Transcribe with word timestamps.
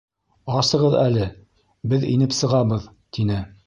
—Асығыҙ 0.61 0.97
әле, 1.03 1.29
беҙ 1.95 2.09
инеп 2.17 2.37
сығабыҙ,— 2.43 2.93
тине. 3.17 3.45